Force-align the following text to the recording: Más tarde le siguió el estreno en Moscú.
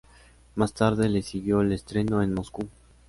Más 0.55 0.73
tarde 0.73 1.09
le 1.09 1.21
siguió 1.21 1.61
el 1.61 1.73
estreno 1.73 2.23
en 2.23 2.33
Moscú. 2.33 2.67